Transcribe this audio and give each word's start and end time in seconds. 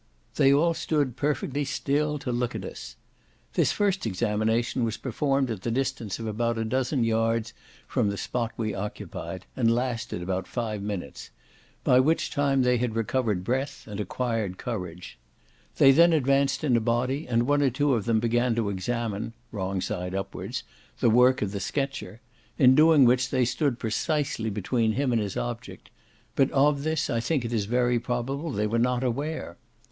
They 0.37 0.51
all 0.51 0.73
stood 0.73 1.15
perfectly 1.15 1.63
still 1.63 2.17
to 2.17 2.31
look 2.31 2.55
at 2.55 2.65
us. 2.65 2.95
This 3.53 3.71
first 3.71 4.07
examination 4.07 4.83
was 4.83 4.97
performed 4.97 5.51
at 5.51 5.61
the 5.61 5.69
distance 5.69 6.17
of 6.17 6.25
about 6.25 6.57
a 6.57 6.65
dozen 6.65 7.03
yard 7.03 7.51
from 7.87 8.09
the 8.09 8.17
spot 8.17 8.51
we 8.57 8.73
occupied, 8.73 9.45
and 9.55 9.69
lasted 9.69 10.23
about 10.23 10.47
five 10.47 10.81
minutes, 10.81 11.29
by 11.83 11.99
which 11.99 12.31
time 12.31 12.63
they 12.63 12.77
had 12.79 12.95
recovered 12.95 13.43
breath, 13.43 13.85
and 13.85 13.99
acquired 13.99 14.57
courage. 14.57 15.19
They 15.77 15.91
then 15.91 16.13
advanced 16.13 16.63
in 16.63 16.75
a 16.75 16.81
body, 16.81 17.27
and 17.27 17.43
one 17.45 17.61
or 17.61 17.69
two 17.69 17.93
of 17.93 18.05
them 18.05 18.19
began 18.19 18.55
to 18.55 18.69
examine 18.71 19.33
(wrong 19.51 19.81
side 19.81 20.15
upwards) 20.15 20.63
the 20.99 21.11
work 21.11 21.43
of 21.43 21.51
the 21.51 21.59
sketcher, 21.59 22.21
in 22.57 22.73
doing 22.73 23.05
which 23.05 23.29
they 23.29 23.45
stood 23.45 23.77
precisely 23.77 24.49
between 24.49 24.93
him 24.93 25.11
and 25.11 25.21
his 25.21 25.37
object; 25.37 25.91
but 26.35 26.49
of 26.49 26.81
this 26.81 27.07
I 27.07 27.19
think 27.19 27.45
it 27.45 27.53
is 27.53 27.65
very 27.65 27.99
probable 27.99 28.51
they 28.51 28.65
were 28.65 28.79
not 28.79 29.03
aware. 29.03 29.57